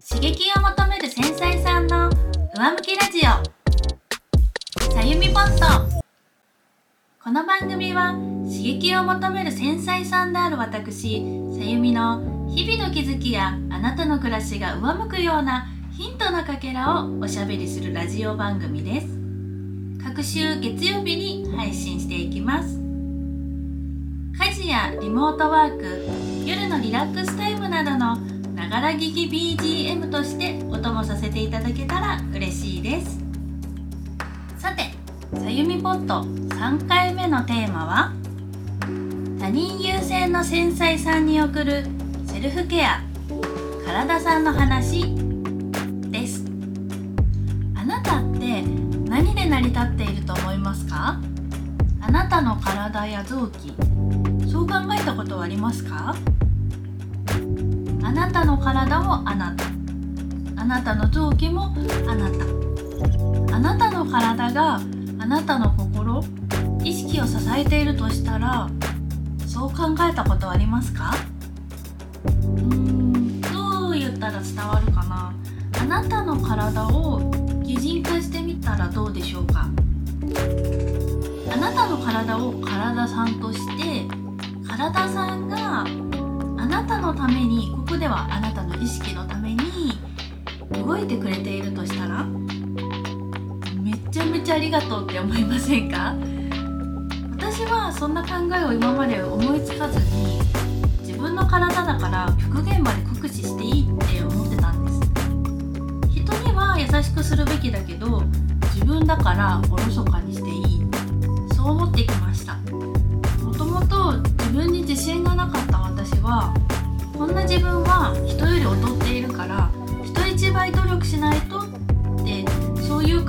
[0.00, 2.10] 刺激を求める繊細さんの
[2.56, 3.58] 上向きラジオ。
[4.92, 6.02] さゆみポット
[7.22, 8.12] この番組は
[8.44, 11.18] 刺激を求める繊細さんである私
[11.56, 19.08] さゆみの日々の気づきやあなたの暮らしが上向くようなヒントのかけらをおしゃべりするラジオ番組です。
[20.02, 22.80] 各週月曜日に配信していきます。
[24.38, 28.16] 家事やリモートワーク夜のリラックスタイムなどの
[28.58, 33.20] ながら聞き BGM としてお供させていただけたら嬉しいです。
[34.58, 34.92] さて
[35.38, 36.24] さゆみポット
[36.56, 38.12] 3回目のテーマは
[39.38, 41.84] 他人優先の繊細さんに送る
[42.26, 43.00] セルフケア
[43.86, 45.14] 体さんの話
[46.10, 46.44] です。
[47.76, 48.62] あなたって
[49.08, 51.20] 何で成り立っていると思いますか？
[52.00, 53.72] あなたの体や臓器
[54.50, 56.16] そう考えたことはありますか？
[58.02, 59.64] あなたの体もあなた。
[60.56, 61.74] あなたの臓器も
[62.08, 62.44] あなた。
[63.56, 64.80] あなたの体が
[65.18, 66.22] あなたの心
[66.84, 68.68] 意識を支えているとしたら
[69.46, 71.14] そう考えたことはありますか？
[72.24, 72.30] うー
[72.74, 75.34] んどう言ったら伝わるかな？
[75.80, 77.30] あなたの体を
[77.64, 79.68] 擬人化してみたらどうでしょうか？
[81.52, 84.06] あなたの体を体さんとして
[84.66, 89.58] 体さんがあなたのためにではあなたの意識のために
[90.70, 92.24] 動いてくれているとしたら
[93.82, 96.14] めちゃめちゃありがとうって思いませんか？
[97.36, 100.38] 私はそんな考えを今まで思いつかずに
[101.00, 105.00] 自分の体だから極限まで酷使していいって思ってたんです。
[106.20, 108.22] 人には優しくするべきだけど
[108.74, 110.04] 自分だからおろそ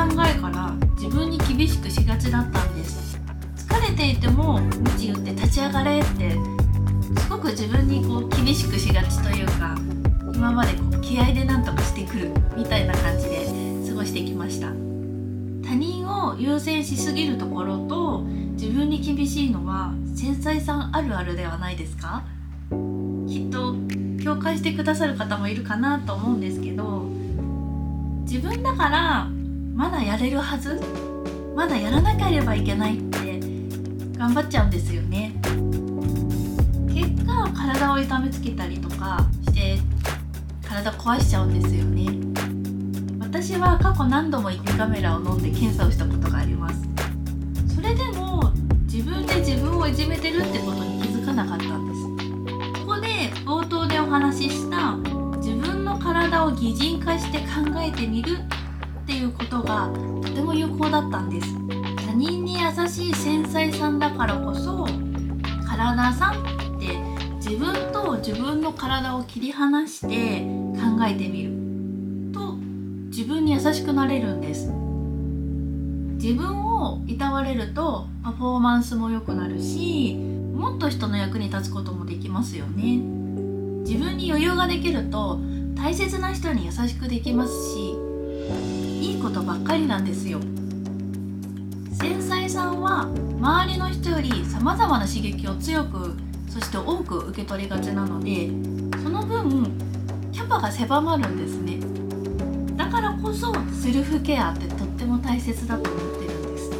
[0.00, 3.20] 考えから自分に厳しくしがちだったんです。
[3.54, 4.58] 疲れていても
[4.96, 6.30] 鞭打って立ち上がれって
[7.20, 9.76] すごく自分にこう厳しくしがちというか
[10.34, 13.46] 今までこう気合で何とかしてくるみたいな感じで
[13.88, 14.68] 過ごしてきました。
[14.68, 22.24] 他人を優先しすぎるところと自分に厳しいのは繊細さんあるあるではないですか？
[23.28, 23.74] きっと
[24.24, 27.04] 共感してくださる方もいるかなと思うんですけど
[28.22, 29.28] 自分だから
[29.80, 30.78] まだやれるはず？
[31.56, 33.40] まだやらなければいけないって
[34.14, 35.32] 頑張っちゃうんですよね。
[36.92, 39.78] 結果体を痛めつけたりとかして
[40.68, 42.08] 体壊しちゃうんですよね。
[43.20, 47.74] 私は過去何度も胃カメラを飲んで検査をしたことがあります。
[47.74, 48.52] それでも
[48.82, 52.80] 自分で自分をいじめてるってことに気づかなかったんです。
[52.82, 53.08] ここで
[53.46, 54.94] 冒頭でお話しした
[55.38, 57.46] 自分の体を擬人化して考
[57.78, 58.40] えてみる
[59.50, 59.90] ことが
[60.22, 61.54] とても有効だったんです。
[62.06, 64.86] 他人に優しい繊細さんだからこそ
[65.66, 66.96] 体さんって
[67.36, 70.42] 自分と自分の体を切り離して
[70.80, 71.50] 考えてみる。
[72.32, 72.54] と
[73.08, 74.70] 自分に優しくなれるんです。
[76.22, 80.14] 自分をいたわれるとパフォーマンスも良くなるし
[80.54, 82.98] もっと人の役に立つこともできますよね。
[83.82, 85.40] 自分に余裕ができると
[85.74, 88.09] 大切な人に優しくできますし
[89.00, 90.40] いいことばっかりなんですよ。
[91.92, 93.02] 繊細さんは
[93.40, 96.16] 周りの人より様々な刺激を強く
[96.48, 98.48] そして多く受け取りがちなので
[99.02, 99.72] その分
[100.32, 101.78] キャパが狭まるんですね。
[102.76, 106.70] だからこそセルフケアってとっても大切だと思ってるんです。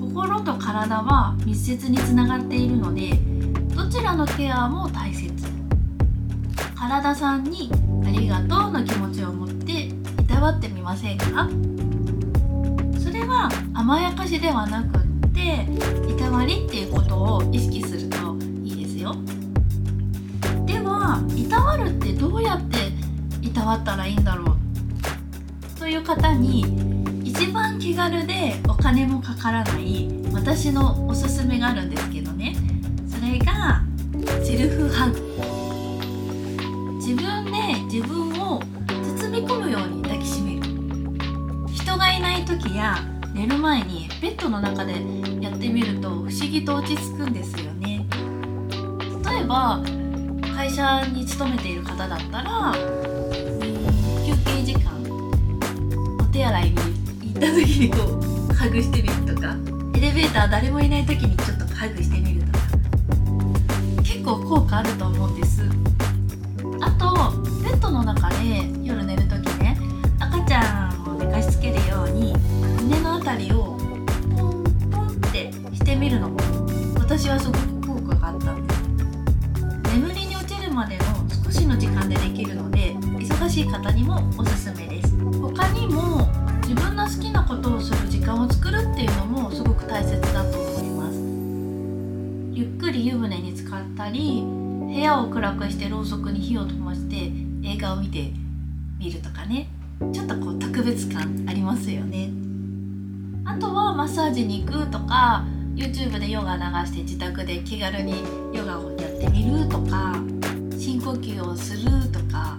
[0.00, 3.10] 心と体は密接につながっているので
[3.74, 5.30] どちらのケアも大切。
[6.74, 7.70] 体さんに
[8.06, 9.89] ありがとうの気持ちを持って
[10.40, 11.48] わってみませんか？
[12.98, 15.02] それは甘やかしではなくっ
[15.32, 15.66] て
[16.10, 19.14] いたわりっていうことを意識するといいですよ。
[20.66, 22.92] ではいたわるってどうやって
[23.42, 24.56] いたわったらいいんだろう？
[25.78, 26.64] という方に
[27.24, 32.56] 一番気軽でお金もかからない私のおすすめがあるんですけどね。
[33.08, 33.82] それが
[34.42, 35.20] セルフハグ。
[36.98, 37.50] 自分で
[37.92, 38.29] 自分
[42.58, 42.98] 時や
[43.32, 44.94] 寝る前にベッドの中で
[45.40, 48.04] やってみると不思議と落ち着くんですよね。
[49.24, 49.80] 例えば
[50.54, 52.74] 会社に勤めている方だったら
[54.26, 54.90] 休憩時間
[56.18, 57.96] お手洗いに行った時にこ
[58.50, 59.56] うハグしてみるとか
[59.96, 62.58] エレベーター誰もいない時にちょっとハグしてみるとか
[64.02, 65.62] 結構効果あると思うんです。
[66.80, 67.32] あと
[67.62, 68.36] ベッドの中で
[73.30, 73.78] たりを
[74.36, 76.36] ポンポンってしてみるのも
[76.98, 78.80] 私はすごく効果があったんです。
[79.94, 81.04] 眠りに落ちるまでの
[81.44, 85.16] 少しの時間でできるので忙しい方にもおすすめです。
[85.40, 86.26] 他にも
[86.66, 91.18] 自分の好きなことをする時間を作るっていうのもすごく大切だと思います。
[92.52, 97.30] ゆっくり湯船に浸かったり部屋を暗くしてろうそくに火を灯して
[97.62, 98.32] 映画を見て
[98.98, 99.68] みるとかね。
[100.12, 102.49] ちょっとこう特別感ありますよね。
[103.60, 105.44] とはマッサージに行くとか
[105.76, 110.14] YouTube でヨガ流して自宅で気軽にヨガをやってみるとか
[110.78, 112.58] 深呼吸をするとか。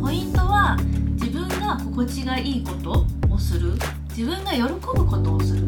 [0.00, 0.76] ポイントは
[1.14, 3.04] 自分が心地がいいこと
[3.34, 3.72] をする。
[4.16, 5.62] 自分が喜ぶことをする。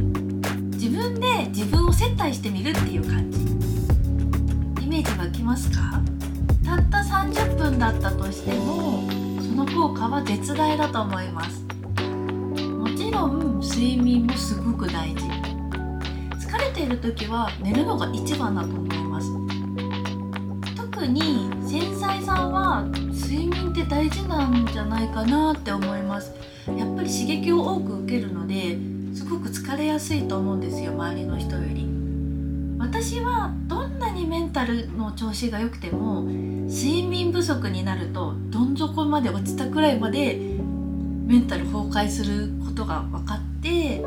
[0.75, 3.40] 自分で自分を接待してみるっていう感じ。
[4.85, 6.00] イメージ湧きますか？
[6.64, 9.02] たった30分だったとしても
[9.43, 11.68] その効果は絶大だと思います。
[13.19, 15.26] ろん睡眠もすごく大事。
[16.38, 19.29] 疲れている時は寝るのが一番だと思います。
[20.76, 26.32] 特に繊細さんは睡眠って大事なんじゃないかなって思います。
[26.76, 28.79] やっぱり刺激を多く受けるので
[29.15, 31.88] すごく疲れやすいと思うんですよ周りの人より。
[32.79, 40.41] 私はどんなにメンタルの調子が良くても睡眠不足になるとどん底まで落ちたくらいまで
[41.29, 44.03] メンタル崩壊することが分かって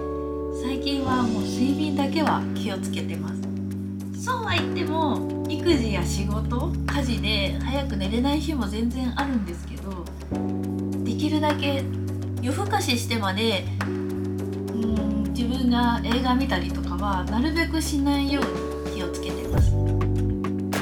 [0.60, 4.26] 最近はもう睡眠だけは気をつけてます。
[4.26, 10.04] そうは言っても育児や仕事家事で早く寝れない日も全然あるんですけど
[11.04, 11.84] できるだけ
[12.42, 19.72] 夜更かししてまでうん自分が映画見たりとかはなるべくしないように気をつけてます。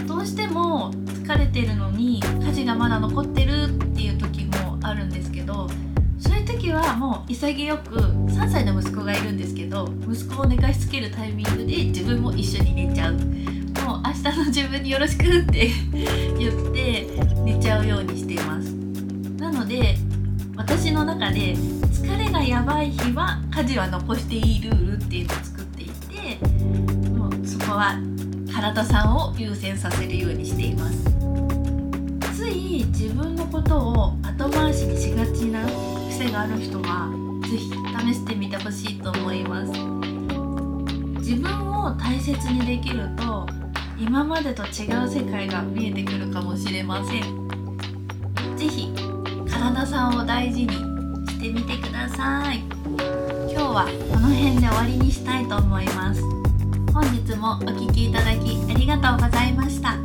[0.07, 5.69] どうしても疲れてるのに家事がまだ残ってるっていう時もあるんですけど
[6.69, 13.13] 時はもう潔く3歳の息子がいるんですけど息子を寝かしつけるタイミングで自分も一緒に寝ちゃう。
[13.13, 15.71] もう明日の自分によろしくって
[16.37, 17.07] 言って
[17.43, 18.71] 寝ちゃうようにしています。
[19.39, 19.97] なので
[20.55, 21.55] 私の中で
[21.91, 26.45] 疲れがやばい日は家事は残していいルールっていうのを作っていて
[27.09, 27.97] もうそこは
[28.53, 31.03] 体さんを優先させるようにしています。
[32.35, 35.65] つい自分のことを後回しにしがちな
[36.19, 37.09] 癖がある人は
[37.49, 37.71] 是非
[38.11, 39.71] 試してみてほしいと思います。
[41.19, 43.47] 自分を大切にできると
[43.97, 47.47] 今までと違う世界が見えてくるかもしれません。
[48.57, 48.93] 是非
[49.49, 52.57] 体さんを大事にしてみてください。
[52.57, 56.21] 今日はこの辺で終わりにしたいと思います。
[56.91, 59.95] 本日もお聴きいただきありがとうございました。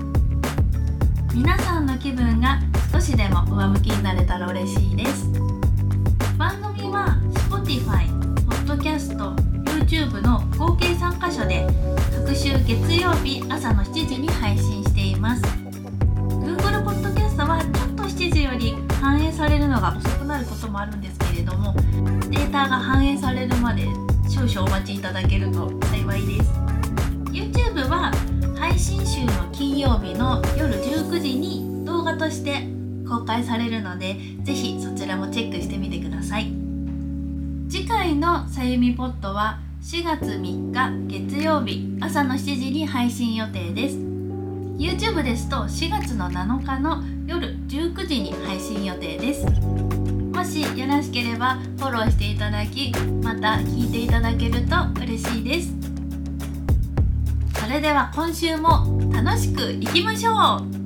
[1.34, 2.60] 皆さんの気分が
[2.92, 5.53] 少しでも上向きになれたら嬉しいです。
[6.44, 7.16] 番組は
[7.48, 8.06] Spotify、
[8.66, 9.16] Podcast、
[9.64, 11.66] YouTube の合計3カ所で
[12.14, 15.42] 各週月曜日朝の7時に配信しています。
[15.42, 21.72] Google Podcast はちょっと7時より反映されるのが遅くなることもあるんですけれども
[22.28, 23.84] データが反映されるまで
[24.28, 26.50] 少々お待ちいただけると幸いです。
[27.32, 28.12] YouTube は
[28.54, 36.52] 配信週の金曜日の夜19時に動画として公開されるのでぜひそちらもチェックしてみてください。
[37.68, 43.96] 次回のさゆみポットは4月3日月曜日朝の7時に配信予定です。
[44.78, 49.46] YouTube ですと4月の7日の夜19時に配信予定です。
[49.46, 52.92] もしよろしければフォローしていただき
[53.22, 55.74] また聞いていただけると嬉しいです。
[57.54, 60.83] それでは今週も楽しくいきましょう。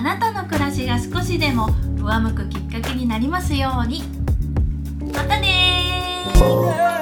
[0.00, 4.02] あなたの暮らしが少しでも上向くきっかけになりますように。
[5.12, 6.24] またね